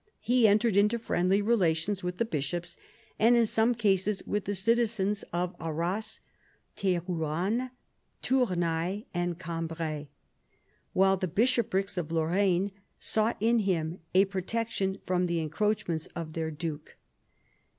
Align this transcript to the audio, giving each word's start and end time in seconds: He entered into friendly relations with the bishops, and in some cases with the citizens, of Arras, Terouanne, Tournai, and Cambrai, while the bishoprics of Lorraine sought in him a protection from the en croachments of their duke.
He 0.21 0.47
entered 0.47 0.75
into 0.75 0.97
friendly 0.97 1.43
relations 1.43 2.01
with 2.03 2.17
the 2.17 2.25
bishops, 2.25 2.75
and 3.19 3.35
in 3.37 3.45
some 3.45 3.75
cases 3.75 4.23
with 4.25 4.45
the 4.45 4.55
citizens, 4.55 5.21
of 5.31 5.55
Arras, 5.59 6.21
Terouanne, 6.75 7.69
Tournai, 8.23 9.03
and 9.13 9.37
Cambrai, 9.37 10.07
while 10.93 11.17
the 11.17 11.27
bishoprics 11.27 11.99
of 11.99 12.11
Lorraine 12.11 12.71
sought 12.97 13.37
in 13.39 13.59
him 13.59 13.99
a 14.15 14.25
protection 14.25 14.97
from 15.05 15.27
the 15.27 15.39
en 15.39 15.51
croachments 15.51 16.07
of 16.15 16.33
their 16.33 16.49
duke. 16.49 16.97